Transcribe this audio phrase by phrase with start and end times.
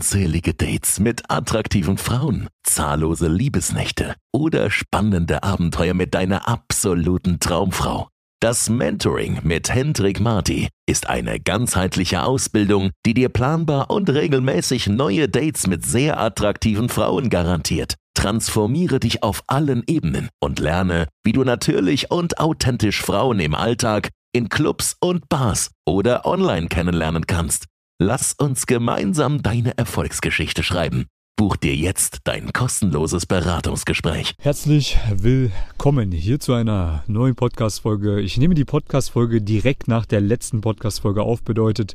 [0.00, 8.08] Unzählige Dates mit attraktiven Frauen, zahllose Liebesnächte oder spannende Abenteuer mit deiner absoluten Traumfrau.
[8.40, 15.28] Das Mentoring mit Hendrik Marti ist eine ganzheitliche Ausbildung, die dir planbar und regelmäßig neue
[15.28, 17.96] Dates mit sehr attraktiven Frauen garantiert.
[18.14, 24.08] Transformiere dich auf allen Ebenen und lerne, wie du natürlich und authentisch Frauen im Alltag,
[24.32, 27.66] in Clubs und Bars oder online kennenlernen kannst.
[28.02, 31.04] Lass uns gemeinsam deine Erfolgsgeschichte schreiben.
[31.36, 34.32] Buch dir jetzt dein kostenloses Beratungsgespräch.
[34.40, 38.22] Herzlich willkommen hier zu einer neuen Podcast-Folge.
[38.22, 41.42] Ich nehme die Podcast-Folge direkt nach der letzten Podcast-Folge auf.
[41.42, 41.94] Bedeutet,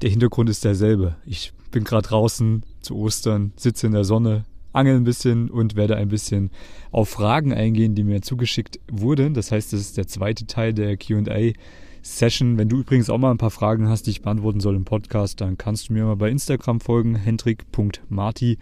[0.00, 1.16] der Hintergrund ist derselbe.
[1.26, 5.96] Ich bin gerade draußen zu Ostern, sitze in der Sonne, angel ein bisschen und werde
[5.96, 6.50] ein bisschen
[6.92, 9.34] auf Fragen eingehen, die mir zugeschickt wurden.
[9.34, 11.52] Das heißt, das ist der zweite Teil der QA
[12.02, 12.58] Session.
[12.58, 15.40] Wenn du übrigens auch mal ein paar Fragen hast, die ich beantworten soll im Podcast,
[15.40, 18.58] dann kannst du mir mal bei Instagram folgen, hendrik.marti.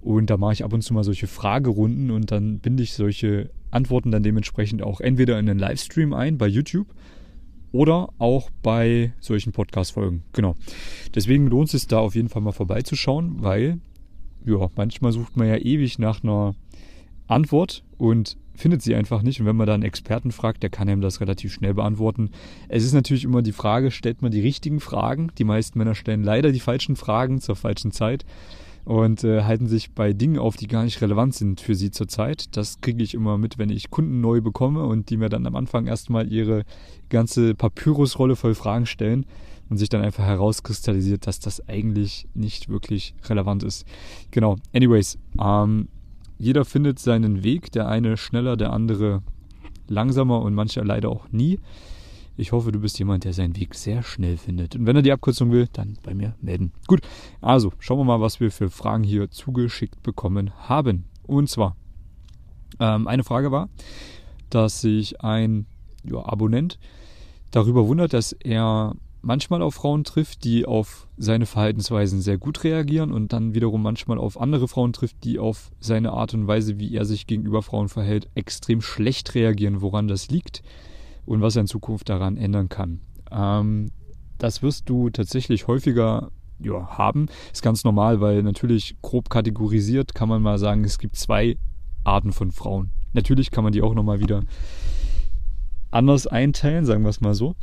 [0.00, 3.50] Und da mache ich ab und zu mal solche Fragerunden und dann binde ich solche
[3.70, 6.88] Antworten dann dementsprechend auch entweder in den Livestream ein bei YouTube
[7.70, 10.22] oder auch bei solchen Podcast-Folgen.
[10.32, 10.56] Genau.
[11.14, 13.78] Deswegen lohnt es sich da auf jeden Fall mal vorbeizuschauen, weil
[14.44, 16.54] ja, manchmal sucht man ja ewig nach einer
[17.28, 19.40] Antwort und findet sie einfach nicht.
[19.40, 22.30] Und wenn man da einen Experten fragt, der kann einem das relativ schnell beantworten.
[22.68, 25.30] Es ist natürlich immer die Frage, stellt man die richtigen Fragen?
[25.38, 28.24] Die meisten Männer stellen leider die falschen Fragen zur falschen Zeit
[28.84, 32.56] und äh, halten sich bei Dingen auf, die gar nicht relevant sind für sie zurzeit.
[32.56, 35.56] Das kriege ich immer mit, wenn ich Kunden neu bekomme und die mir dann am
[35.56, 36.64] Anfang erstmal ihre
[37.08, 39.26] ganze Papyrusrolle voll Fragen stellen
[39.70, 43.86] und sich dann einfach herauskristallisiert, dass das eigentlich nicht wirklich relevant ist.
[44.30, 44.56] Genau.
[44.74, 45.88] Anyways, ähm,
[46.42, 49.22] jeder findet seinen Weg, der eine schneller, der andere
[49.86, 51.60] langsamer und mancher leider auch nie.
[52.36, 54.74] Ich hoffe, du bist jemand, der seinen Weg sehr schnell findet.
[54.74, 56.72] Und wenn er die Abkürzung will, dann bei mir melden.
[56.88, 57.02] Gut,
[57.40, 61.04] also schauen wir mal, was wir für Fragen hier zugeschickt bekommen haben.
[61.22, 61.76] Und zwar,
[62.80, 63.68] ähm, eine Frage war,
[64.50, 65.66] dass sich ein
[66.02, 66.80] ja, Abonnent
[67.52, 73.12] darüber wundert, dass er manchmal auf Frauen trifft, die auf seine Verhaltensweisen sehr gut reagieren
[73.12, 76.94] und dann wiederum manchmal auf andere Frauen trifft, die auf seine Art und Weise, wie
[76.94, 80.62] er sich gegenüber Frauen verhält, extrem schlecht reagieren, woran das liegt
[81.24, 83.00] und was er in Zukunft daran ändern kann.
[83.30, 83.90] Ähm,
[84.38, 87.26] das wirst du tatsächlich häufiger ja, haben.
[87.52, 91.56] Ist ganz normal, weil natürlich grob kategorisiert kann man mal sagen, es gibt zwei
[92.04, 92.90] Arten von Frauen.
[93.12, 94.42] Natürlich kann man die auch nochmal wieder
[95.90, 97.54] anders einteilen, sagen wir es mal so.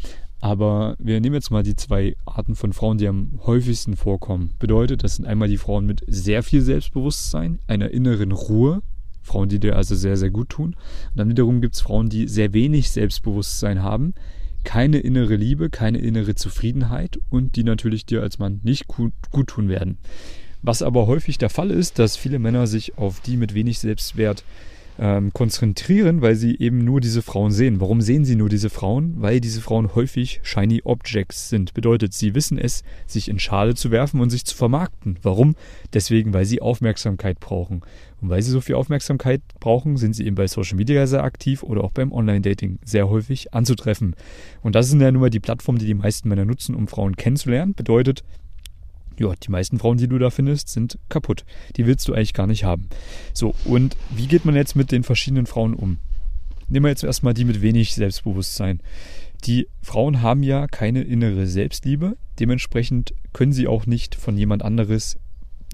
[0.41, 4.51] Aber wir nehmen jetzt mal die zwei Arten von Frauen, die am häufigsten vorkommen.
[4.57, 8.81] Bedeutet, das sind einmal die Frauen mit sehr viel Selbstbewusstsein, einer inneren Ruhe,
[9.21, 10.75] Frauen, die dir also sehr, sehr gut tun.
[11.09, 14.13] Und dann wiederum gibt es Frauen, die sehr wenig Selbstbewusstsein haben,
[14.63, 19.13] keine innere Liebe, keine innere Zufriedenheit und die natürlich dir als Mann nicht gut,
[19.47, 19.97] tun werden.
[20.61, 24.43] Was aber häufig der Fall ist, dass viele Männer sich auf die mit wenig Selbstwert
[24.99, 27.79] ähm, konzentrieren, weil sie eben nur diese Frauen sehen.
[27.79, 29.15] Warum sehen sie nur diese Frauen?
[29.17, 31.73] Weil diese Frauen häufig Shiny Objects sind.
[31.73, 35.17] Bedeutet, sie wissen es, sich in Schale zu werfen und sich zu vermarkten.
[35.21, 35.55] Warum?
[35.93, 37.81] Deswegen, weil sie Aufmerksamkeit brauchen.
[38.21, 41.63] Und weil sie so viel Aufmerksamkeit brauchen, sind sie eben bei Social Media sehr aktiv
[41.63, 44.15] oder auch beim Online-Dating sehr häufig anzutreffen.
[44.61, 47.15] Und das sind ja nun mal die Plattformen, die die meisten Männer nutzen, um Frauen
[47.15, 47.73] kennenzulernen.
[47.73, 48.23] Bedeutet,
[49.19, 51.45] ja, die meisten Frauen, die du da findest, sind kaputt.
[51.75, 52.89] Die willst du eigentlich gar nicht haben.
[53.33, 55.97] So, und wie geht man jetzt mit den verschiedenen Frauen um?
[56.67, 58.81] Nehmen wir jetzt erstmal die mit wenig Selbstbewusstsein.
[59.45, 65.17] Die Frauen haben ja keine innere Selbstliebe, dementsprechend können sie auch nicht von jemand anderes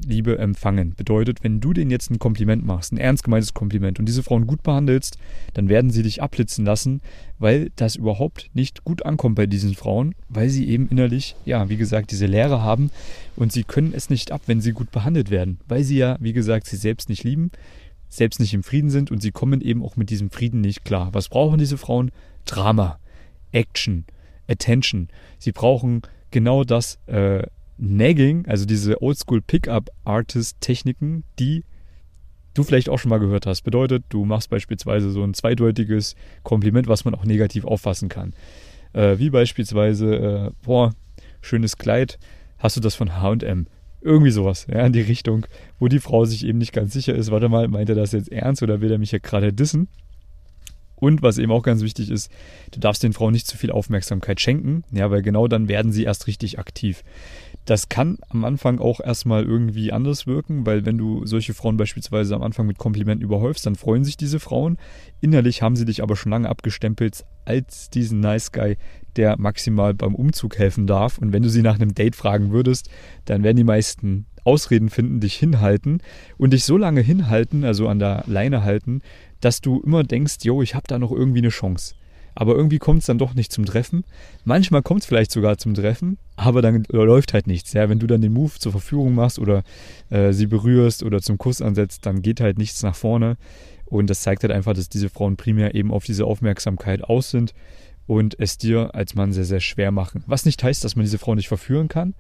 [0.05, 0.93] Liebe empfangen.
[0.95, 4.47] Bedeutet, wenn du denen jetzt ein Kompliment machst, ein ernst gemeintes Kompliment und diese Frauen
[4.47, 5.17] gut behandelst,
[5.53, 7.01] dann werden sie dich abblitzen lassen,
[7.39, 11.77] weil das überhaupt nicht gut ankommt bei diesen Frauen, weil sie eben innerlich, ja, wie
[11.77, 12.91] gesagt, diese Leere haben
[13.35, 16.33] und sie können es nicht ab, wenn sie gut behandelt werden, weil sie ja, wie
[16.33, 17.51] gesagt, sie selbst nicht lieben,
[18.09, 21.09] selbst nicht im Frieden sind und sie kommen eben auch mit diesem Frieden nicht klar.
[21.13, 22.11] Was brauchen diese Frauen?
[22.45, 22.99] Drama,
[23.51, 24.05] Action,
[24.47, 25.09] Attention.
[25.39, 26.01] Sie brauchen
[26.31, 27.43] genau das, äh,
[27.77, 31.63] Nagging, also diese Oldschool Pickup Artist Techniken, die
[32.53, 33.61] du vielleicht auch schon mal gehört hast.
[33.61, 38.33] Bedeutet, du machst beispielsweise so ein zweideutiges Kompliment, was man auch negativ auffassen kann.
[38.93, 40.93] Äh, wie beispielsweise, äh, boah,
[41.41, 42.17] schönes Kleid,
[42.57, 43.67] hast du das von H&M?
[44.01, 45.47] Irgendwie sowas, ja, in die Richtung,
[45.79, 48.31] wo die Frau sich eben nicht ganz sicher ist, warte mal, meint er das jetzt
[48.31, 49.87] ernst oder will er mich ja gerade dissen?
[50.95, 52.31] Und was eben auch ganz wichtig ist,
[52.71, 56.03] du darfst den Frauen nicht zu viel Aufmerksamkeit schenken, ja, weil genau dann werden sie
[56.03, 57.03] erst richtig aktiv.
[57.65, 62.35] Das kann am Anfang auch erstmal irgendwie anders wirken, weil wenn du solche Frauen beispielsweise
[62.35, 64.77] am Anfang mit Komplimenten überhäufst, dann freuen sich diese Frauen.
[65.19, 68.77] Innerlich haben sie dich aber schon lange abgestempelt als diesen Nice Guy,
[69.15, 71.17] der maximal beim Umzug helfen darf.
[71.17, 72.89] Und wenn du sie nach einem Date fragen würdest,
[73.25, 76.01] dann werden die meisten Ausreden finden, dich hinhalten
[76.37, 79.01] und dich so lange hinhalten, also an der Leine halten,
[79.41, 81.95] dass du immer denkst, jo, ich habe da noch irgendwie eine Chance.
[82.35, 84.03] Aber irgendwie kommt es dann doch nicht zum Treffen.
[84.43, 87.73] Manchmal kommt es vielleicht sogar zum Treffen, aber dann läuft halt nichts.
[87.73, 89.63] Ja, wenn du dann den Move zur Verfügung machst oder
[90.09, 93.37] äh, sie berührst oder zum Kuss ansetzt, dann geht halt nichts nach vorne.
[93.85, 97.53] Und das zeigt halt einfach, dass diese Frauen primär eben auf diese Aufmerksamkeit aus sind
[98.07, 100.23] und es dir als Mann sehr, sehr schwer machen.
[100.27, 102.13] Was nicht heißt, dass man diese Frau nicht verführen kann.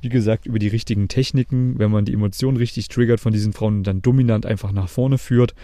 [0.00, 3.78] Wie gesagt, über die richtigen Techniken, wenn man die Emotionen richtig triggert von diesen Frauen
[3.78, 5.54] und dann dominant einfach nach vorne führt,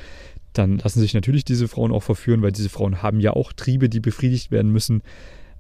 [0.53, 3.89] dann lassen sich natürlich diese Frauen auch verführen, weil diese Frauen haben ja auch Triebe,
[3.89, 5.03] die befriedigt werden müssen.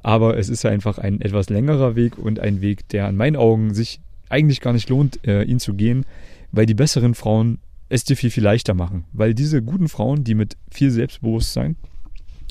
[0.02, 3.36] Aber es ist ja einfach ein etwas längerer Weg und ein Weg, der an meinen
[3.36, 6.04] Augen sich eigentlich gar nicht lohnt, äh, ihn zu gehen,
[6.52, 7.58] weil die besseren Frauen
[7.88, 9.04] es dir viel, viel leichter machen.
[9.12, 11.76] Weil diese guten Frauen, die mit viel Selbstbewusstsein,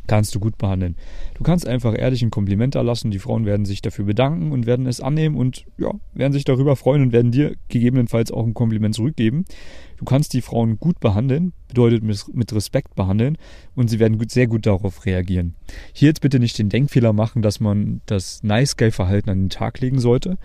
[0.08, 0.96] kannst du gut behandeln.
[1.36, 4.88] Du kannst einfach ehrlich ein Kompliment erlassen, die Frauen werden sich dafür bedanken und werden
[4.88, 8.96] es annehmen und ja, werden sich darüber freuen und werden dir gegebenenfalls auch ein Kompliment
[8.96, 9.46] zurückgeben.
[9.98, 13.38] Du kannst die Frauen gut behandeln, bedeutet mit Respekt behandeln
[13.76, 15.56] und sie werden sehr gut darauf reagieren.
[15.92, 19.50] Hier jetzt bitte nicht den Denkfehler machen, dass man das Nice Guy Verhalten an den
[19.50, 20.38] Tag legen sollte.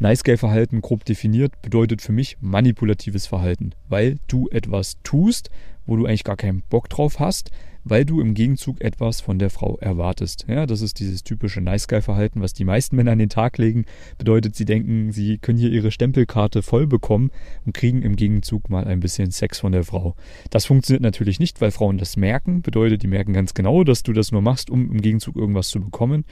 [0.00, 5.50] Nice Guy Verhalten grob definiert bedeutet für mich manipulatives Verhalten, weil du etwas tust,
[5.86, 7.52] wo du eigentlich gar keinen Bock drauf hast,
[7.88, 10.46] weil du im Gegenzug etwas von der Frau erwartest.
[10.48, 13.58] Ja, das ist dieses typische Nice Guy Verhalten, was die meisten Männer an den Tag
[13.58, 13.84] legen.
[14.18, 17.30] Bedeutet, sie denken, sie können hier ihre Stempelkarte voll bekommen
[17.64, 20.16] und kriegen im Gegenzug mal ein bisschen Sex von der Frau.
[20.50, 22.62] Das funktioniert natürlich nicht, weil Frauen das merken.
[22.62, 25.80] Bedeutet, die merken ganz genau, dass du das nur machst, um im Gegenzug irgendwas zu
[25.80, 26.24] bekommen.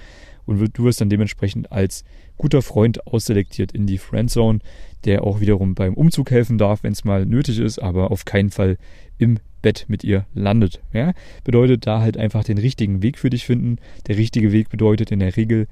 [0.46, 2.04] Und du wirst dann dementsprechend als
[2.36, 4.58] guter Freund ausselektiert in die Friendzone,
[5.04, 8.50] der auch wiederum beim Umzug helfen darf, wenn es mal nötig ist, aber auf keinen
[8.50, 8.76] Fall
[9.18, 10.82] im Bett mit ihr landet.
[10.92, 11.12] Ja?
[11.44, 13.78] Bedeutet da halt einfach den richtigen Weg für dich finden.
[14.06, 15.66] Der richtige Weg bedeutet in der Regel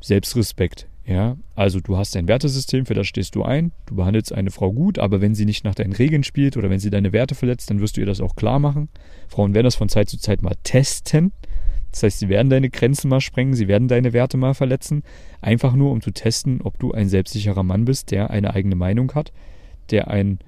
[0.00, 0.86] Selbstrespekt.
[1.06, 4.72] Ja, also du hast ein Wertesystem, für das stehst du ein, du behandelst eine Frau
[4.72, 7.70] gut, aber wenn sie nicht nach deinen Regeln spielt oder wenn sie deine Werte verletzt,
[7.70, 8.88] dann wirst du ihr das auch klar machen.
[9.28, 11.30] Frauen werden das von Zeit zu Zeit mal testen.
[11.96, 15.02] Das heißt, sie werden deine Grenzen mal sprengen, sie werden deine Werte mal verletzen,
[15.40, 19.14] einfach nur um zu testen, ob du ein selbstsicherer Mann bist, der eine eigene Meinung
[19.14, 19.32] hat,
[19.88, 20.38] der ein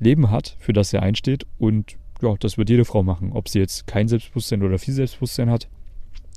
[0.00, 1.46] Leben hat, für das er einsteht.
[1.60, 5.48] Und ja, das wird jede Frau machen, ob sie jetzt kein Selbstbewusstsein oder viel Selbstbewusstsein
[5.48, 5.68] hat.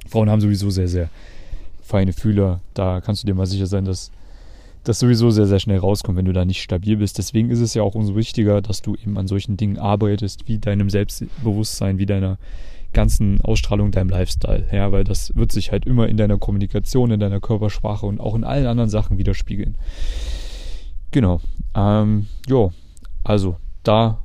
[0.07, 1.09] Frauen haben sowieso sehr, sehr
[1.81, 2.61] feine Fühler.
[2.75, 4.11] Da kannst du dir mal sicher sein, dass
[4.83, 7.17] das sowieso sehr, sehr schnell rauskommt, wenn du da nicht stabil bist.
[7.17, 10.59] Deswegen ist es ja auch umso wichtiger, dass du eben an solchen Dingen arbeitest, wie
[10.59, 12.37] deinem Selbstbewusstsein, wie deiner
[12.93, 14.65] ganzen Ausstrahlung, deinem Lifestyle.
[14.71, 18.35] Ja, weil das wird sich halt immer in deiner Kommunikation, in deiner Körpersprache und auch
[18.35, 19.77] in allen anderen Sachen widerspiegeln.
[21.11, 21.39] Genau.
[21.75, 22.71] Ähm, jo,
[23.23, 24.19] also da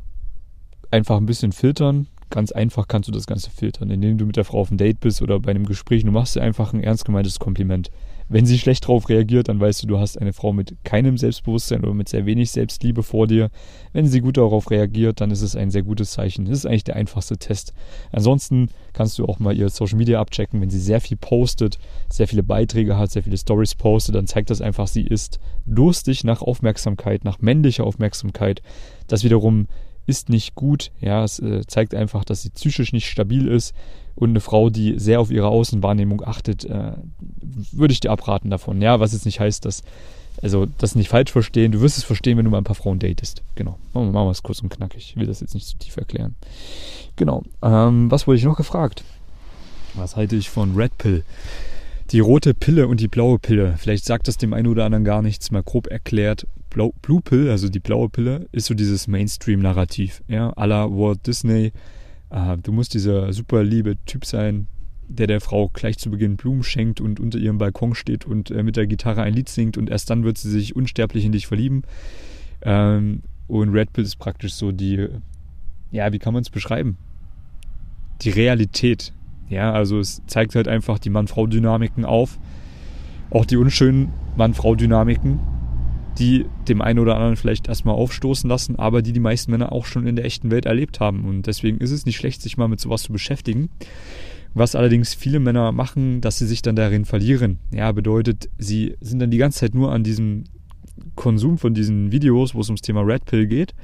[0.90, 2.06] einfach ein bisschen filtern.
[2.30, 5.00] Ganz einfach kannst du das Ganze filtern, indem du mit der Frau auf ein Date
[5.00, 6.04] bist oder bei einem Gespräch.
[6.04, 7.90] Du machst dir einfach ein ernst gemeintes Kompliment.
[8.28, 11.82] Wenn sie schlecht darauf reagiert, dann weißt du, du hast eine Frau mit keinem Selbstbewusstsein
[11.82, 13.50] oder mit sehr wenig Selbstliebe vor dir.
[13.92, 16.44] Wenn sie gut darauf reagiert, dann ist es ein sehr gutes Zeichen.
[16.44, 17.74] Das ist eigentlich der einfachste Test.
[18.10, 20.60] Ansonsten kannst du auch mal ihr Social Media abchecken.
[20.60, 21.78] Wenn sie sehr viel postet,
[22.08, 26.24] sehr viele Beiträge hat, sehr viele Stories postet, dann zeigt das einfach, sie ist durstig
[26.24, 28.62] nach Aufmerksamkeit, nach männlicher Aufmerksamkeit.
[29.08, 29.66] Das wiederum
[30.06, 30.90] ist nicht gut.
[31.00, 33.74] Ja, es äh, zeigt einfach, dass sie psychisch nicht stabil ist.
[34.14, 36.92] Und eine Frau, die sehr auf ihre Außenwahrnehmung achtet, äh,
[37.72, 38.80] würde ich dir abraten davon.
[38.82, 39.82] Ja, was jetzt nicht heißt, dass,
[40.42, 41.72] also das nicht falsch verstehen.
[41.72, 43.42] Du wirst es verstehen, wenn du mal ein paar Frauen datest.
[43.54, 43.78] Genau.
[43.94, 45.10] Machen wir es kurz und knackig.
[45.10, 46.34] Ich will das jetzt nicht zu tief erklären.
[47.16, 47.42] Genau.
[47.62, 49.04] Ähm, was wurde ich noch gefragt?
[49.94, 51.24] Was halte ich von Red Pill?
[52.10, 53.74] Die rote Pille und die blaue Pille.
[53.78, 55.50] Vielleicht sagt das dem einen oder anderen gar nichts.
[55.50, 56.46] Mal grob erklärt.
[56.68, 60.22] Blau, Blue Pill, also die blaue Pille, ist so dieses Mainstream-Narrativ.
[60.28, 61.72] Ja, à la Walt Disney.
[62.32, 64.66] Äh, du musst dieser super liebe Typ sein,
[65.06, 68.62] der der Frau gleich zu Beginn Blumen schenkt und unter ihrem Balkon steht und äh,
[68.62, 71.46] mit der Gitarre ein Lied singt und erst dann wird sie sich unsterblich in dich
[71.46, 71.82] verlieben.
[72.62, 75.08] Ähm, und Red Pill ist praktisch so die,
[75.90, 76.96] ja, wie kann man es beschreiben?
[78.22, 79.12] Die Realität.
[79.48, 82.38] Ja, also es zeigt halt einfach die Mann-Frau-Dynamiken auf.
[83.30, 85.40] Auch die unschönen Mann-Frau-Dynamiken
[86.18, 89.86] die dem einen oder anderen vielleicht erstmal aufstoßen lassen, aber die die meisten Männer auch
[89.86, 91.24] schon in der echten Welt erlebt haben.
[91.24, 93.70] Und deswegen ist es nicht schlecht, sich mal mit sowas zu beschäftigen.
[94.54, 97.58] Was allerdings viele Männer machen, dass sie sich dann darin verlieren.
[97.72, 100.44] Ja, bedeutet, sie sind dann die ganze Zeit nur an diesem
[101.14, 103.74] Konsum von diesen Videos, wo es ums Thema Red Pill geht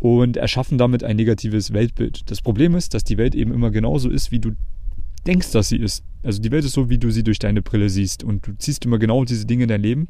[0.00, 2.30] und erschaffen damit ein negatives Weltbild.
[2.30, 4.52] Das Problem ist, dass die Welt eben immer genauso ist, wie du
[5.26, 6.02] denkst, dass sie ist.
[6.22, 8.84] Also die Welt ist so, wie du sie durch deine Brille siehst und du ziehst
[8.84, 10.08] immer genau diese Dinge in dein Leben,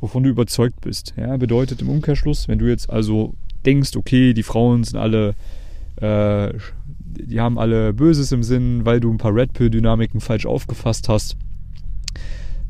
[0.00, 1.14] wovon du überzeugt bist.
[1.16, 5.34] Ja, bedeutet im Umkehrschluss, wenn du jetzt also denkst, okay, die Frauen sind alle,
[5.96, 6.52] äh,
[7.00, 11.36] die haben alle Böses im Sinn, weil du ein paar Red Pill-Dynamiken falsch aufgefasst hast,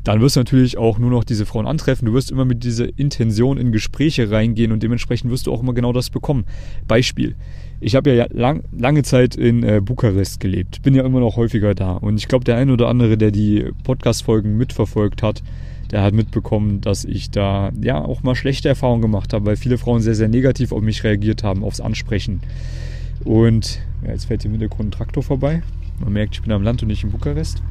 [0.03, 2.05] dann wirst du natürlich auch nur noch diese Frauen antreffen.
[2.05, 5.73] Du wirst immer mit dieser Intention in Gespräche reingehen und dementsprechend wirst du auch immer
[5.73, 6.45] genau das bekommen.
[6.87, 7.35] Beispiel.
[7.81, 11.75] Ich habe ja lang, lange Zeit in äh, Bukarest gelebt, bin ja immer noch häufiger
[11.75, 11.93] da.
[11.93, 15.43] Und ich glaube, der ein oder andere, der die Podcast-Folgen mitverfolgt hat,
[15.91, 19.77] der hat mitbekommen, dass ich da ja auch mal schlechte Erfahrungen gemacht habe, weil viele
[19.77, 22.41] Frauen sehr, sehr negativ auf mich reagiert haben, aufs Ansprechen.
[23.23, 25.61] Und ja, jetzt fährt hier im Hintergrund ein Traktor vorbei.
[25.99, 27.61] Man merkt, ich bin am Land und nicht in Bukarest.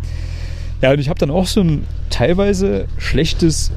[0.83, 3.73] Ja, und ich habe dann auch so ein teilweise schlechtes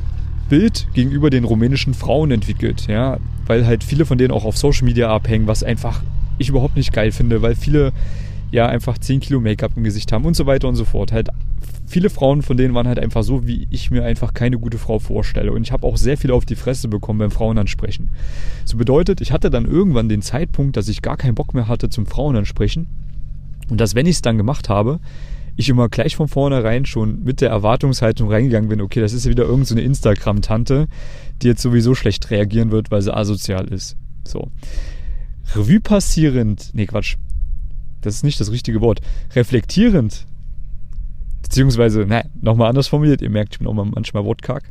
[0.50, 4.86] Bild gegenüber den rumänischen Frauen entwickelt, ja, weil halt viele von denen auch auf Social
[4.86, 6.02] Media abhängen, was einfach
[6.38, 7.94] ich überhaupt nicht geil finde, weil viele
[8.52, 11.12] ja einfach 10 Kilo Make-up im Gesicht haben und so weiter und so fort.
[11.12, 11.30] Halt
[11.92, 14.98] viele Frauen von denen waren halt einfach so, wie ich mir einfach keine gute Frau
[14.98, 15.52] vorstelle.
[15.52, 18.10] Und ich habe auch sehr viel auf die Fresse bekommen beim Frauenansprechen.
[18.66, 21.90] So bedeutet, ich hatte dann irgendwann den Zeitpunkt, dass ich gar keinen Bock mehr hatte
[21.90, 22.88] zum Frauenansprechen.
[23.70, 25.00] Und dass, wenn ich es dann gemacht habe,
[25.56, 29.32] ich immer gleich von vornherein schon mit der Erwartungshaltung reingegangen bin, okay, das ist ja
[29.32, 30.88] wieder irgendeine so Instagram-Tante,
[31.42, 33.98] die jetzt sowieso schlecht reagieren wird, weil sie asozial ist.
[34.26, 34.50] So.
[35.56, 37.18] Revue passierend, nee, Quatsch.
[38.02, 39.02] Das ist nicht das richtige Wort.
[39.36, 40.26] Reflektierend,
[41.52, 44.64] beziehungsweise, ne, nochmal anders formuliert, ihr merkt, ich bin auch mal manchmal wortkarg.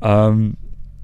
[0.00, 0.56] Ähm,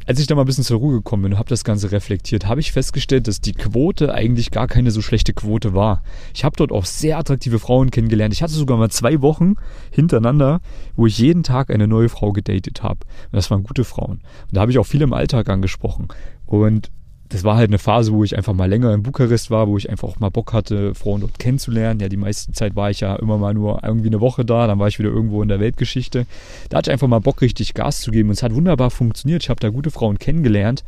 [0.06, 2.46] als ich da mal ein bisschen zur Ruhe gekommen bin und habe das Ganze reflektiert,
[2.46, 6.02] habe ich festgestellt, dass die Quote eigentlich gar keine so schlechte Quote war.
[6.32, 8.32] Ich habe dort auch sehr attraktive Frauen kennengelernt.
[8.32, 9.56] Ich hatte sogar mal zwei Wochen
[9.90, 10.62] hintereinander,
[10.96, 13.00] wo ich jeden Tag eine neue Frau gedatet habe.
[13.26, 14.22] Und das waren gute Frauen.
[14.22, 16.08] Und da habe ich auch viel im Alltag angesprochen.
[16.46, 16.90] Und
[17.30, 19.90] das war halt eine Phase, wo ich einfach mal länger in Bukarest war, wo ich
[19.90, 22.00] einfach auch mal Bock hatte, Frauen dort kennenzulernen.
[22.00, 24.78] Ja, die meiste Zeit war ich ja immer mal nur irgendwie eine Woche da, dann
[24.78, 26.26] war ich wieder irgendwo in der Weltgeschichte.
[26.70, 29.42] Da hatte ich einfach mal Bock, richtig Gas zu geben und es hat wunderbar funktioniert.
[29.42, 30.84] Ich habe da gute Frauen kennengelernt.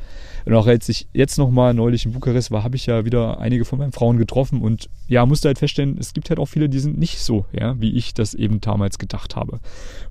[0.47, 3.67] Und auch als ich jetzt nochmal neulich in Bukarest war, habe ich ja wieder einige
[3.67, 6.79] von meinen Frauen getroffen und ja, musste halt feststellen, es gibt halt auch viele, die
[6.79, 9.61] sind nicht so, ja, wie ich das eben damals gedacht habe.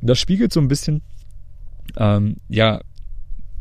[0.02, 1.02] Und das spiegelt so ein bisschen,
[1.98, 2.82] ähm, ja,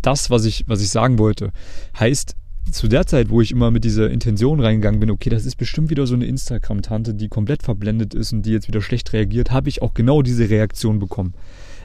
[0.03, 1.53] das, was ich, was ich sagen wollte.
[1.99, 2.37] Heißt,
[2.71, 5.91] zu der Zeit, wo ich immer mit dieser Intention reingegangen bin, okay, das ist bestimmt
[5.91, 9.69] wieder so eine Instagram-Tante, die komplett verblendet ist und die jetzt wieder schlecht reagiert, habe
[9.69, 11.35] ich auch genau diese Reaktion bekommen.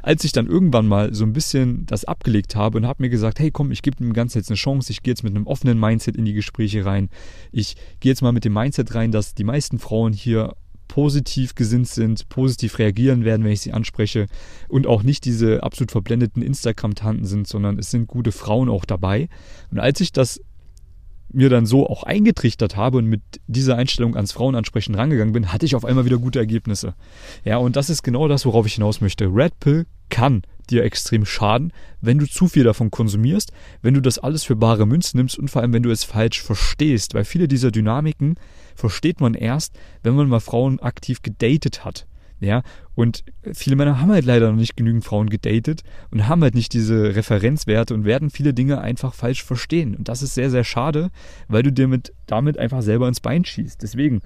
[0.01, 3.39] Als ich dann irgendwann mal so ein bisschen das abgelegt habe und habe mir gesagt,
[3.39, 5.79] hey komm, ich gebe dem Ganzen jetzt eine Chance, ich gehe jetzt mit einem offenen
[5.79, 7.09] Mindset in die Gespräche rein.
[7.51, 10.55] Ich gehe jetzt mal mit dem Mindset rein, dass die meisten Frauen hier
[10.89, 14.27] positiv gesinnt sind, positiv reagieren werden, wenn ich sie anspreche
[14.67, 19.27] und auch nicht diese absolut verblendeten Instagram-Tanten sind, sondern es sind gute Frauen auch dabei.
[19.71, 20.39] Und als ich das
[21.31, 25.65] mir dann so auch eingetrichtert habe und mit dieser Einstellung ans Frauenansprechen rangegangen bin, hatte
[25.65, 26.93] ich auf einmal wieder gute Ergebnisse.
[27.43, 29.25] Ja, und das ist genau das, worauf ich hinaus möchte.
[29.25, 33.51] Red Pill kann dir extrem schaden, wenn du zu viel davon konsumierst,
[33.81, 36.41] wenn du das alles für bare Münze nimmst und vor allem, wenn du es falsch
[36.41, 38.35] verstehst, weil viele dieser Dynamiken
[38.75, 42.05] versteht man erst, wenn man mal Frauen aktiv gedatet hat.
[42.43, 42.61] Ja,
[42.95, 43.23] und
[43.53, 47.15] viele Männer haben halt leider noch nicht genügend Frauen gedatet und haben halt nicht diese
[47.15, 49.95] Referenzwerte und werden viele Dinge einfach falsch verstehen.
[49.95, 51.09] Und das ist sehr, sehr schade,
[51.47, 53.81] weil du dir mit, damit einfach selber ins Bein schießt.
[53.81, 54.21] Deswegen,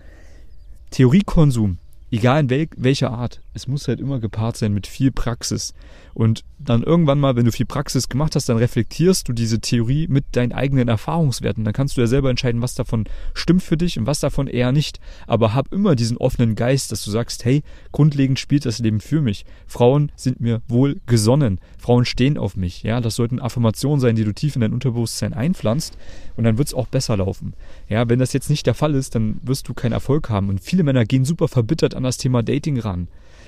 [0.89, 1.77] Theoriekonsum,
[2.11, 5.73] egal in wel welcher Art, es muss halt immer gepaart sein mit viel Praxis.
[6.17, 10.07] Und dann irgendwann mal, wenn du viel Praxis gemacht hast, dann reflektierst du diese Theorie
[10.07, 11.63] mit deinen eigenen Erfahrungswerten.
[11.63, 13.03] Dann kannst du ja selber entscheiden, was davon
[13.35, 14.99] stimmt für dich und was davon eher nicht.
[15.27, 19.21] Aber hab immer diesen offenen Geist, dass du sagst, hey, grundlegend spielt das Leben für
[19.21, 19.45] mich.
[19.67, 21.59] Frauen sind mir wohl gesonnen.
[21.77, 22.81] Frauen stehen auf mich.
[22.81, 25.99] Ja, das sollten Affirmationen sein, die du tief in dein Unterbewusstsein einpflanzt.
[26.35, 27.53] Und dann wird es auch besser laufen.
[27.89, 30.49] Ja, wenn das jetzt nicht der Fall ist, dann wirst du keinen Erfolg haben.
[30.49, 33.07] Und viele Männer gehen super verbittert an das Thema Dating ran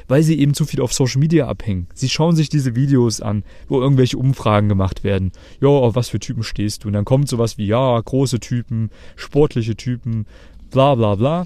[0.09, 1.87] weil sie eben zu viel auf Social Media abhängen.
[1.93, 5.31] Sie schauen sich diese Videos an, wo irgendwelche Umfragen gemacht werden.
[5.61, 6.87] Ja, auf was für Typen stehst du?
[6.87, 10.25] Und dann kommt sowas wie, ja, große Typen, sportliche Typen,
[10.71, 11.45] bla bla bla.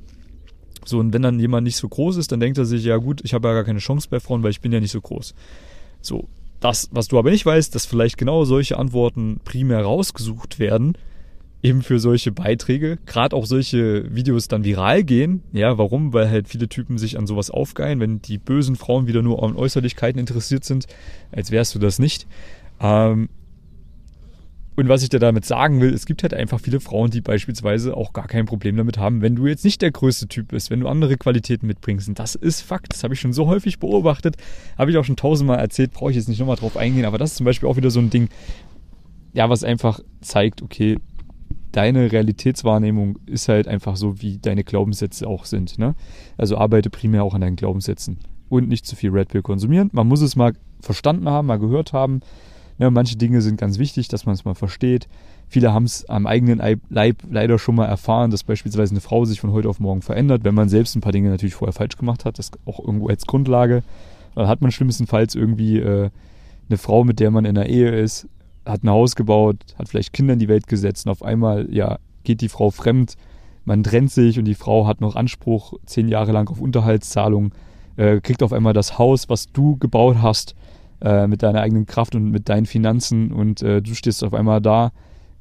[0.86, 3.22] So, und wenn dann jemand nicht so groß ist, dann denkt er sich, ja gut,
[3.24, 5.36] ich habe ja gar keine Chance bei Frauen, weil ich bin ja nicht so groß.
[6.02, 6.28] So,
[6.62, 10.98] das, was du aber nicht weißt, dass vielleicht genau solche Antworten primär rausgesucht werden,
[11.64, 15.42] eben für solche Beiträge, gerade auch solche Videos dann viral gehen.
[15.54, 16.14] Ja, warum?
[16.14, 19.56] Weil halt viele Typen sich an sowas aufgeilen, wenn die bösen Frauen wieder nur an
[19.56, 20.88] Äußerlichkeiten interessiert sind,
[21.32, 22.28] als wärst du das nicht.
[22.82, 23.30] Ähm,
[24.76, 27.96] und was ich dir damit sagen will, es gibt halt einfach viele Frauen, die beispielsweise
[27.96, 30.80] auch gar kein Problem damit haben, wenn du jetzt nicht der größte Typ bist, wenn
[30.80, 32.10] du andere Qualitäten mitbringst.
[32.10, 32.92] Und das ist Fakt.
[32.92, 34.36] Das habe ich schon so häufig beobachtet.
[34.78, 37.06] Habe ich auch schon tausendmal erzählt, brauche ich jetzt nicht nochmal drauf eingehen.
[37.06, 38.30] Aber das ist zum Beispiel auch wieder so ein Ding,
[39.34, 40.98] ja, was einfach zeigt, okay,
[41.74, 45.78] deine Realitätswahrnehmung ist halt einfach so, wie deine Glaubenssätze auch sind.
[45.78, 45.96] Ne?
[46.38, 49.90] Also arbeite primär auch an deinen Glaubenssätzen und nicht zu viel Red Pill konsumieren.
[49.92, 52.22] Man muss es mal verstanden haben, mal gehört haben.
[52.80, 55.08] Ne, manche Dinge sind ganz wichtig, dass man es mal versteht.
[55.48, 59.40] Viele haben es am eigenen Leib leider schon mal erfahren, dass beispielsweise eine Frau sich
[59.40, 62.26] von heute auf morgen verändert, wenn man selbst ein paar Dinge natürlich vorher falsch gemacht
[62.26, 62.40] hat.
[62.40, 63.84] Das auch irgendwo als Grundlage.
[64.36, 66.10] Dann hat man schlimmstenfalls irgendwie äh,
[66.70, 68.28] eine Frau, mit der man in einer Ehe ist,
[68.66, 72.00] hat ein Haus gebaut, hat vielleicht Kinder in die Welt gesetzt und auf einmal, ja,
[72.24, 73.16] geht die Frau fremd,
[73.66, 77.54] man trennt sich und die Frau hat noch Anspruch zehn Jahre lang auf Unterhaltszahlung,
[77.96, 80.56] äh, kriegt auf einmal das Haus, was du gebaut hast,
[81.02, 84.62] äh, mit deiner eigenen Kraft und mit deinen Finanzen und äh, du stehst auf einmal
[84.62, 84.92] da,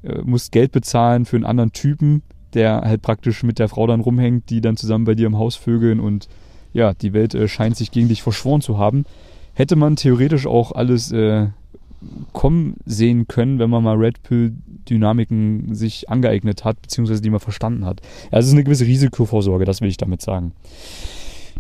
[0.03, 2.23] äh, musst Geld bezahlen für einen anderen Typen,
[2.55, 5.57] der halt praktisch mit der Frau dann rumhängt, die dann zusammen bei dir im Haus
[5.57, 6.29] vögeln und
[6.73, 9.05] ja, die Welt äh, scheint sich gegen dich verschworen zu haben.
[9.55, 11.49] Hätte man theoretisch auch alles äh,
[12.33, 17.85] kommen sehen können, wenn man mal Red Pill-Dynamiken sich angeeignet hat, beziehungsweise die man verstanden
[17.85, 18.01] hat.
[18.31, 20.53] Also es ist eine gewisse Risikovorsorge, das will ich damit sagen.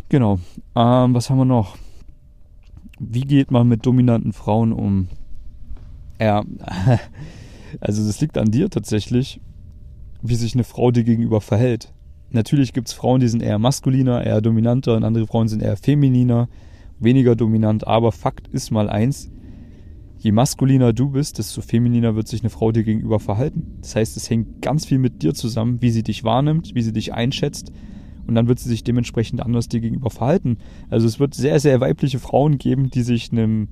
[0.08, 0.38] Genau.
[0.76, 1.76] Ähm, was haben wir noch?
[2.99, 5.08] Wie geht man mit dominanten Frauen um?
[6.20, 6.44] Ja,
[7.80, 9.40] also das liegt an dir tatsächlich,
[10.22, 11.92] wie sich eine Frau dir gegenüber verhält.
[12.30, 15.76] Natürlich gibt es Frauen, die sind eher maskuliner, eher dominanter und andere Frauen sind eher
[15.76, 16.49] femininer,
[16.99, 17.87] weniger dominant.
[17.87, 19.30] Aber Fakt ist mal eins,
[20.23, 23.79] je maskuliner du bist, desto femininer wird sich eine Frau dir gegenüber verhalten.
[23.81, 26.93] Das heißt, es hängt ganz viel mit dir zusammen, wie sie dich wahrnimmt, wie sie
[26.93, 27.73] dich einschätzt.
[28.29, 30.59] Und dann wird sie sich dementsprechend anders dir gegenüber verhalten.
[30.91, 33.67] Also es wird sehr, sehr weibliche Frauen geben, die sich einem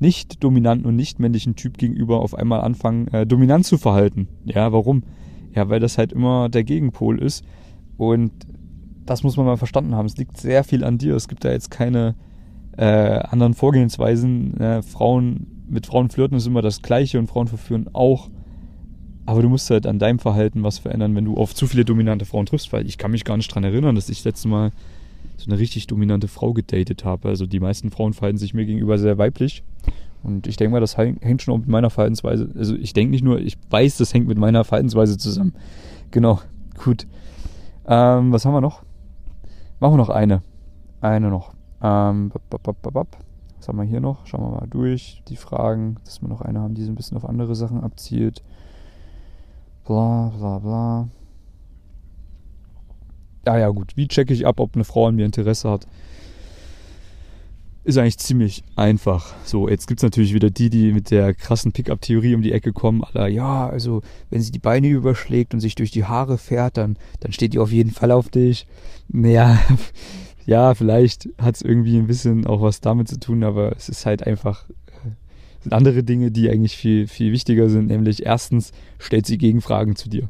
[0.00, 4.28] nicht dominanten und nicht männlichen Typ gegenüber auf einmal anfangen, äh, dominant zu verhalten.
[4.46, 5.02] Ja, warum?
[5.54, 7.44] Ja, weil das halt immer der Gegenpol ist.
[7.98, 8.32] Und
[9.04, 10.06] das muss man mal verstanden haben.
[10.06, 11.14] Es liegt sehr viel an dir.
[11.16, 12.14] Es gibt da jetzt keine
[12.78, 14.58] äh, anderen Vorgehensweisen.
[14.58, 18.28] Äh, Frauen mit Frauen flirten ist immer das Gleiche und Frauen verführen auch.
[19.24, 22.24] Aber du musst halt an deinem Verhalten was verändern, wenn du auf zu viele dominante
[22.24, 24.72] Frauen triffst, weil ich kann mich gar nicht daran erinnern, dass ich das letzte Mal
[25.36, 27.28] so eine richtig dominante Frau gedatet habe.
[27.28, 29.62] Also die meisten Frauen verhalten sich mir gegenüber sehr weiblich.
[30.22, 32.50] Und ich denke mal, das hängt schon auch mit meiner Verhaltensweise.
[32.56, 35.54] Also ich denke nicht nur, ich weiß, das hängt mit meiner Verhaltensweise zusammen.
[36.10, 36.40] Genau,
[36.84, 37.06] gut.
[37.86, 38.82] Ähm, was haben wir noch?
[39.80, 40.42] Machen wir noch eine.
[41.00, 41.54] Eine noch.
[41.82, 42.30] Ähm,
[43.62, 44.26] was haben wir hier noch?
[44.26, 47.16] Schauen wir mal durch die Fragen, dass wir noch eine haben, die so ein bisschen
[47.16, 48.42] auf andere Sachen abzielt.
[49.84, 51.08] Bla bla bla.
[53.46, 53.96] Ja, ja, gut.
[53.96, 55.86] Wie checke ich ab, ob eine Frau an mir Interesse hat?
[57.84, 59.32] Ist eigentlich ziemlich einfach.
[59.44, 62.72] So, jetzt gibt es natürlich wieder die, die mit der krassen Pickup-Theorie um die Ecke
[62.72, 63.04] kommen.
[63.04, 66.96] Aller, ja, also, wenn sie die Beine überschlägt und sich durch die Haare fährt, dann,
[67.20, 68.66] dann steht die auf jeden Fall auf dich.
[69.06, 69.56] Naja,
[70.46, 74.06] ja, vielleicht hat es irgendwie ein bisschen auch was damit zu tun, aber es ist
[74.06, 75.10] halt einfach äh,
[75.60, 80.08] sind andere Dinge, die eigentlich viel, viel wichtiger sind, nämlich erstens stellt sie Gegenfragen zu
[80.08, 80.28] dir.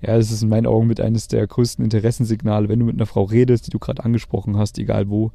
[0.00, 3.06] Ja, das ist in meinen Augen mit eines der größten Interessensignale, wenn du mit einer
[3.06, 5.30] Frau redest, die du gerade angesprochen hast, egal wo,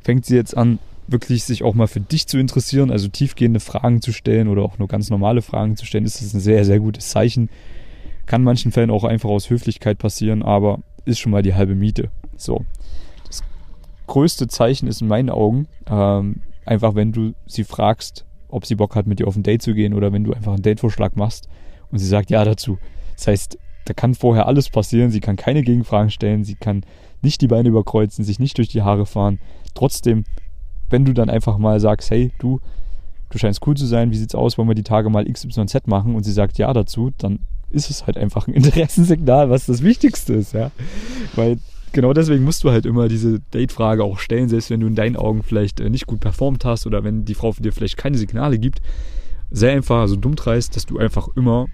[0.00, 4.02] fängt sie jetzt an, wirklich sich auch mal für dich zu interessieren, also tiefgehende Fragen
[4.02, 6.80] zu stellen oder auch nur ganz normale Fragen zu stellen, ist das ein sehr, sehr
[6.80, 7.48] gutes Zeichen.
[8.26, 11.76] Kann in manchen Fällen auch einfach aus Höflichkeit passieren, aber ist schon mal die halbe
[11.76, 12.10] Miete.
[12.36, 12.64] So
[14.10, 18.96] größte Zeichen ist in meinen Augen ähm, einfach, wenn du sie fragst, ob sie Bock
[18.96, 21.48] hat, mit dir auf ein Date zu gehen oder wenn du einfach einen Datevorschlag machst
[21.90, 22.78] und sie sagt ja dazu.
[23.16, 25.10] Das heißt, da kann vorher alles passieren.
[25.10, 26.84] Sie kann keine Gegenfragen stellen, sie kann
[27.22, 29.38] nicht die Beine überkreuzen, sich nicht durch die Haare fahren.
[29.74, 30.24] Trotzdem,
[30.88, 32.60] wenn du dann einfach mal sagst, hey, du,
[33.30, 36.16] du scheinst cool zu sein, wie sieht's aus, wollen wir die Tage mal XYZ machen
[36.16, 40.34] und sie sagt ja dazu, dann ist es halt einfach ein Interessensignal, was das Wichtigste
[40.34, 40.72] ist, ja.
[41.36, 41.58] Weil
[41.92, 45.16] genau deswegen musst du halt immer diese Date-Frage auch stellen, selbst wenn du in deinen
[45.16, 48.58] Augen vielleicht äh, nicht gut performt hast oder wenn die Frau dir vielleicht keine Signale
[48.58, 48.80] gibt.
[49.50, 51.66] Sehr einfach, so dumm dreist, dass du einfach immer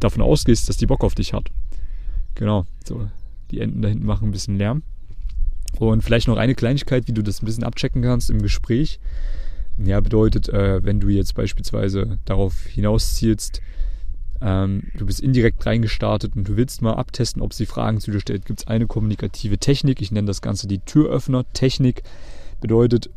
[0.00, 1.50] davon ausgehst, dass die Bock auf dich hat.
[2.34, 3.08] Genau, so.
[3.50, 4.82] Die Enden da hinten machen ein bisschen Lärm.
[5.78, 9.00] Und vielleicht noch eine Kleinigkeit, wie du das ein bisschen abchecken kannst im Gespräch.
[9.78, 13.60] Ja, bedeutet, äh, wenn du jetzt beispielsweise darauf hinauszielst,
[14.40, 18.20] ähm, du bist indirekt reingestartet und du willst mal abtesten, ob sie Fragen zu dir
[18.20, 18.46] stellt.
[18.46, 22.02] Gibt es eine kommunikative Technik, ich nenne das Ganze die Türöffner-Technik.
[22.60, 23.10] Bedeutet,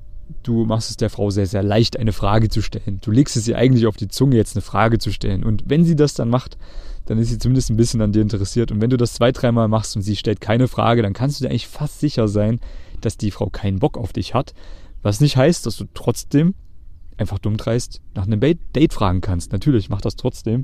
[0.44, 3.00] du machst es der Frau sehr, sehr leicht, eine Frage zu stellen.
[3.02, 5.44] Du legst es ihr eigentlich auf die Zunge, jetzt eine Frage zu stellen.
[5.44, 6.58] Und wenn sie das dann macht,
[7.06, 8.72] dann ist sie zumindest ein bisschen an dir interessiert.
[8.72, 11.44] Und wenn du das zwei, dreimal machst und sie stellt keine Frage, dann kannst du
[11.44, 12.60] dir eigentlich fast sicher sein,
[13.02, 14.54] dass die Frau keinen Bock auf dich hat.
[15.02, 16.54] Was nicht heißt, dass du trotzdem
[17.18, 19.52] einfach dumm dreist nach einem Date fragen kannst.
[19.52, 20.64] Natürlich, mach das trotzdem.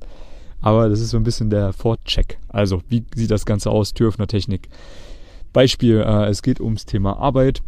[0.62, 2.40] Aber das ist so ein bisschen der Vorcheck.
[2.50, 3.94] Also, wie sieht das Ganze aus?
[3.94, 4.70] Türöffner-Technik.
[5.54, 7.62] Beispiel, äh, es geht ums Thema Arbeit.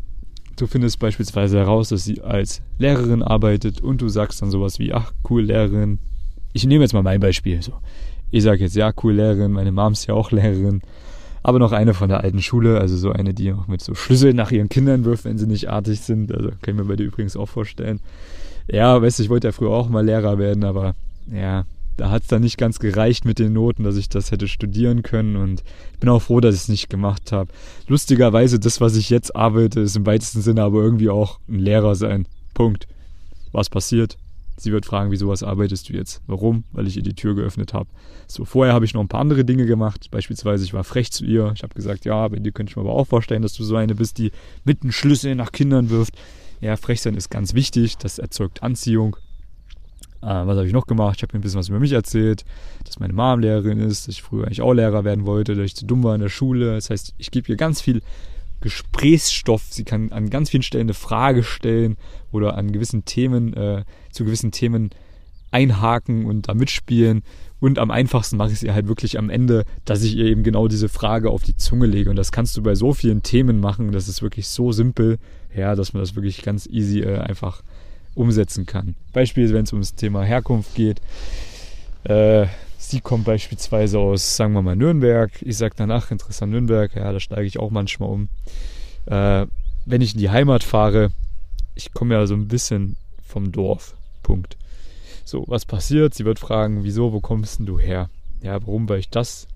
[0.58, 4.94] Du findest beispielsweise heraus, dass sie als Lehrerin arbeitet und du sagst dann sowas wie,
[4.94, 6.00] ach, cool, Lehrerin.
[6.52, 7.62] Ich nehme jetzt mal mein Beispiel.
[7.62, 7.74] So.
[8.32, 10.82] Ich sage jetzt, ja, cool, Lehrerin, meine Mom ist ja auch Lehrerin.
[11.42, 14.36] Aber noch eine von der alten Schule, also so eine, die auch mit so Schlüsseln
[14.36, 16.34] nach ihren Kindern wirft, wenn sie nicht artig sind.
[16.34, 18.02] Also kann ich mir bei dir übrigens auch vorstellen.
[18.68, 20.96] Ja, weißt du, ich wollte ja früher auch mal Lehrer werden, aber
[21.32, 21.66] ja,
[22.00, 25.04] da hat es dann nicht ganz gereicht mit den Noten, dass ich das hätte studieren
[25.04, 27.52] können und ich bin auch froh, dass ich es nicht gemacht habe.
[27.88, 31.96] Lustigerweise, das, was ich jetzt arbeite, ist im weitesten Sinne aber irgendwie auch ein Lehrer
[31.96, 32.26] sein.
[32.54, 32.88] Punkt.
[33.52, 34.18] Was passiert?
[34.56, 36.22] Sie wird fragen, wieso was arbeitest du jetzt?
[36.26, 36.64] Warum?
[36.72, 37.90] Weil ich ihr die Tür geöffnet habe.
[38.28, 40.08] So, vorher habe ich noch ein paar andere Dinge gemacht.
[40.12, 41.52] Beispielsweise, ich war frech zu ihr.
[41.56, 43.76] Ich habe gesagt, ja, bei dir könnte ich mir aber auch vorstellen, dass du so
[43.76, 44.32] eine bist, die
[44.64, 46.14] mitten Schlüssel nach Kindern wirft.
[46.62, 47.98] Ja, frech sein ist ganz wichtig.
[47.98, 49.18] Das erzeugt Anziehung.
[50.22, 51.18] Äh, was habe ich noch gemacht?
[51.18, 52.44] Ich habe mir ein bisschen was über mich erzählt,
[52.86, 55.76] dass meine Mom Lehrerin ist, dass ich früher eigentlich auch Lehrer werden wollte, dass ich
[55.76, 56.76] zu dumm war in der Schule.
[56.76, 58.02] Das heißt, ich gebe ihr ganz viel
[58.62, 59.64] Gesprächsstoff.
[59.70, 61.96] Sie kann an ganz vielen Stellen eine Frage stellen
[62.32, 64.90] oder an gewissen Themen, äh, zu gewissen Themen
[65.52, 67.24] einhaken und da mitspielen.
[67.60, 70.44] Und am einfachsten mache ich es ihr halt wirklich am Ende, dass ich ihr eben
[70.44, 72.10] genau diese Frage auf die Zunge lege.
[72.10, 73.92] Und das kannst du bei so vielen Themen machen.
[73.92, 75.18] Das ist wirklich so simpel,
[75.56, 77.64] ja, dass man das wirklich ganz easy äh, einfach
[78.20, 78.96] umsetzen kann.
[79.14, 81.02] Beispiel, wenn es ums Thema Herkunft geht.
[82.04, 85.32] Äh, sie kommt beispielsweise aus, sagen wir mal, Nürnberg.
[85.42, 88.30] Ich sage danach, interessant Nürnberg, ja, da steige ich auch manchmal um.
[89.06, 89.48] Äh,
[89.86, 91.12] wenn ich in die Heimat fahre,
[91.76, 93.96] ich komme ja so ein bisschen vom Dorf.
[94.22, 94.58] Punkt.
[95.24, 96.14] So, was passiert?
[96.14, 98.10] Sie wird fragen, wieso, wo kommst denn du her?
[98.42, 98.90] Ja, warum?
[98.90, 99.48] Weil ich das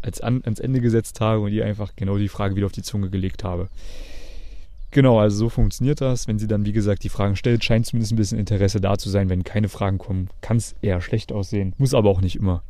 [0.00, 2.82] als an, ans Ende gesetzt habe und ihr einfach genau die Frage wieder auf die
[2.82, 3.68] Zunge gelegt habe.
[4.92, 6.28] Genau, also so funktioniert das.
[6.28, 9.08] Wenn sie dann, wie gesagt, die Fragen stellt, scheint zumindest ein bisschen Interesse da zu
[9.08, 9.30] sein.
[9.30, 11.74] Wenn keine Fragen kommen, kann es eher schlecht aussehen.
[11.78, 12.62] Muss aber auch nicht immer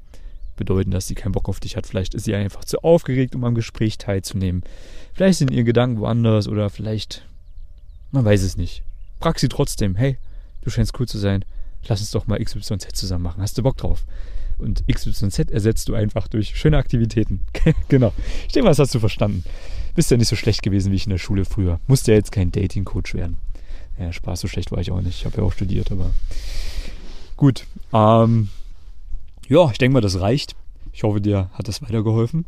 [0.55, 1.87] bedeuten, dass sie keinen Bock auf dich hat.
[1.87, 4.63] Vielleicht ist sie einfach zu aufgeregt, um am Gespräch teilzunehmen.
[5.13, 7.27] Vielleicht sind ihre Gedanken woanders oder vielleicht,
[8.13, 8.85] man weiß es nicht.
[9.21, 10.17] Frag sie trotzdem, hey,
[10.61, 11.45] du scheinst cool zu sein.
[11.89, 13.43] Lass uns doch mal XYZ zusammen machen.
[13.43, 14.05] Hast du Bock drauf?
[14.59, 17.41] Und XYZ ersetzt du einfach durch schöne Aktivitäten.
[17.89, 18.13] genau.
[18.47, 19.43] Ich denke mal, das hast du verstanden.
[19.95, 21.81] Bist ja nicht so schlecht gewesen wie ich in der Schule früher.
[21.87, 23.37] Musste ja jetzt kein Dating-Coach werden.
[23.99, 25.19] Ja, Spaß, so schlecht war ich auch nicht.
[25.19, 26.11] Ich habe ja auch studiert, aber
[27.37, 27.67] gut.
[27.93, 28.49] Ähm,
[29.49, 30.57] ja, ich denke mal, das reicht.
[30.93, 32.47] Ich hoffe, dir hat das weitergeholfen.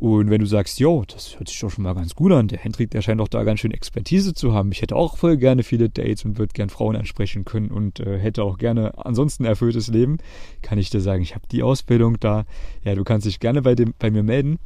[0.00, 2.58] Und wenn du sagst, jo, das hört sich doch schon mal ganz gut an, der
[2.58, 4.72] Hendrik, der scheint doch da ganz schön Expertise zu haben.
[4.72, 8.18] Ich hätte auch voll gerne viele Dates und würde gern Frauen ansprechen können und äh,
[8.18, 10.16] hätte auch gerne ansonsten erfülltes Leben,
[10.62, 12.46] kann ich dir sagen, ich habe die Ausbildung da.
[12.82, 14.58] Ja, du kannst dich gerne bei, dem, bei mir melden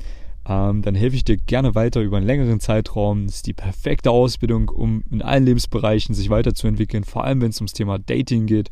[0.46, 3.26] ähm, dann helfe ich dir gerne weiter über einen längeren Zeitraum.
[3.26, 7.60] Das ist die perfekte Ausbildung, um in allen Lebensbereichen sich weiterzuentwickeln, vor allem wenn es
[7.60, 8.70] ums Thema Dating geht.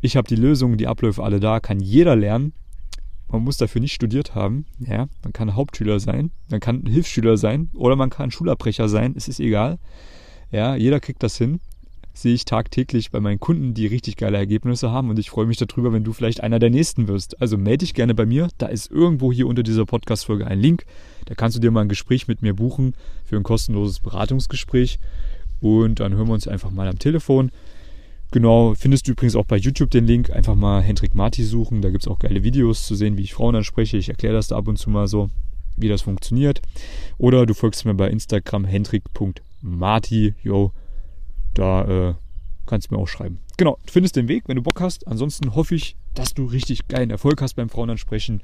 [0.00, 2.52] Ich habe die Lösungen, die Abläufe alle da, kann jeder lernen.
[3.28, 4.66] Man muss dafür nicht studiert haben.
[4.78, 9.14] Ja, man kann Hauptschüler sein, man kann Hilfsschüler sein oder man kann Schulabbrecher sein.
[9.16, 9.78] Es ist egal.
[10.50, 11.60] Ja, jeder kriegt das hin
[12.14, 15.58] sehe ich tagtäglich bei meinen Kunden, die richtig geile Ergebnisse haben und ich freue mich
[15.58, 17.40] darüber, wenn du vielleicht einer der nächsten wirst.
[17.42, 18.48] Also melde dich gerne bei mir.
[18.56, 20.86] Da ist irgendwo hier unter dieser Podcast-Folge ein Link.
[21.26, 25.00] Da kannst du dir mal ein Gespräch mit mir buchen für ein kostenloses Beratungsgespräch
[25.60, 27.50] und dann hören wir uns einfach mal am Telefon.
[28.30, 30.30] Genau, findest du übrigens auch bei YouTube den Link.
[30.30, 31.82] Einfach mal Hendrik Marti suchen.
[31.82, 33.96] Da gibt es auch geile Videos zu sehen, wie ich Frauen anspreche.
[33.96, 35.30] Ich erkläre das da ab und zu mal so,
[35.76, 36.60] wie das funktioniert.
[37.18, 40.34] Oder du folgst mir bei Instagram hendrik.marti.
[40.42, 40.72] Yo,
[41.54, 42.14] da äh,
[42.66, 43.38] kannst du mir auch schreiben.
[43.56, 45.06] Genau, findest den Weg, wenn du Bock hast.
[45.06, 48.40] Ansonsten hoffe ich, dass du richtig geilen Erfolg hast beim Frauenansprechen.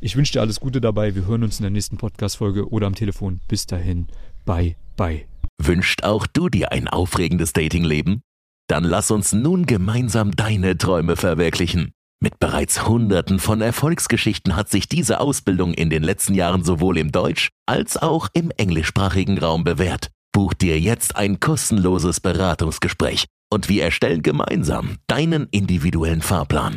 [0.00, 1.14] Ich wünsche dir alles Gute dabei.
[1.14, 3.40] Wir hören uns in der nächsten Podcast-Folge oder am Telefon.
[3.48, 4.06] Bis dahin.
[4.44, 5.24] Bye, bye.
[5.60, 8.22] Wünscht auch du dir ein aufregendes Datingleben?
[8.68, 11.92] Dann lass uns nun gemeinsam deine Träume verwirklichen.
[12.20, 17.12] Mit bereits Hunderten von Erfolgsgeschichten hat sich diese Ausbildung in den letzten Jahren sowohl im
[17.12, 20.10] Deutsch- als auch im englischsprachigen Raum bewährt.
[20.38, 26.76] Buch dir jetzt ein kostenloses Beratungsgespräch und wir erstellen gemeinsam deinen individuellen Fahrplan.